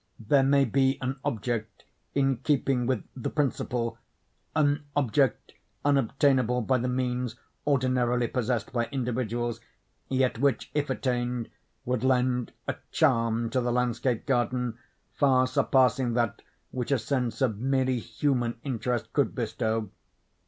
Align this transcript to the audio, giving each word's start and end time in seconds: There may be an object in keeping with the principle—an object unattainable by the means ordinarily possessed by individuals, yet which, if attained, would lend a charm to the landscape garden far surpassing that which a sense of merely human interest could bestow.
There 0.19 0.41
may 0.41 0.65
be 0.65 0.97
an 0.99 1.19
object 1.23 1.83
in 2.15 2.37
keeping 2.37 2.87
with 2.87 3.03
the 3.15 3.29
principle—an 3.29 4.83
object 4.95 5.53
unattainable 5.85 6.61
by 6.61 6.79
the 6.79 6.87
means 6.87 7.35
ordinarily 7.67 8.25
possessed 8.27 8.73
by 8.73 8.85
individuals, 8.85 9.61
yet 10.09 10.39
which, 10.39 10.71
if 10.73 10.89
attained, 10.89 11.51
would 11.85 12.03
lend 12.03 12.51
a 12.67 12.77
charm 12.91 13.51
to 13.51 13.61
the 13.61 13.71
landscape 13.71 14.25
garden 14.25 14.75
far 15.13 15.45
surpassing 15.45 16.13
that 16.13 16.41
which 16.71 16.91
a 16.91 16.97
sense 16.97 17.39
of 17.39 17.59
merely 17.59 17.99
human 17.99 18.55
interest 18.63 19.13
could 19.13 19.35
bestow. 19.35 19.91